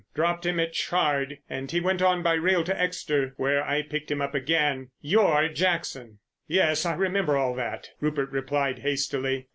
Dropped 0.15 0.47
him 0.47 0.59
at 0.59 0.73
Chard, 0.73 1.37
and 1.47 1.69
he 1.69 1.79
went 1.79 2.01
on 2.01 2.23
by 2.23 2.33
rail 2.33 2.63
to 2.63 2.75
Exeter, 2.81 3.35
where 3.37 3.63
I 3.63 3.83
picked 3.83 4.09
him 4.09 4.19
up 4.19 4.33
again—you're 4.33 5.49
Jackson!" 5.49 6.17
"Yes, 6.47 6.87
I 6.87 6.95
remember 6.95 7.37
all 7.37 7.53
that," 7.53 7.89
Rupert 7.99 8.31
replied 8.31 8.79
hastily. 8.79 9.49